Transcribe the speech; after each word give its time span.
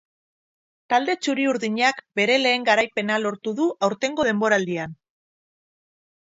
Talde 0.93 1.15
txuri-urdinak 1.25 2.01
bere 2.19 2.37
lehen 2.45 2.65
garaipena 2.69 3.19
lortu 3.27 3.55
du 3.61 3.69
aurtengo 3.89 4.27
denboraldian. 4.31 4.99